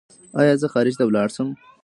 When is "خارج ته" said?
0.73-1.03